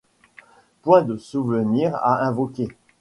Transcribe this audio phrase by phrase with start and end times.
[0.81, 2.69] Point de souvenirs à invoquer.